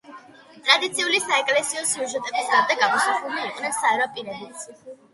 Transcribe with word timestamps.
ტრადიციული 0.69 1.19
საეკლესიო 1.25 1.85
სიუჟეტების 1.91 2.51
გარდა 2.57 2.81
გამოსახულნი 2.83 3.47
იყვნენ 3.53 3.81
საერო 3.81 4.13
პირებიც. 4.21 4.71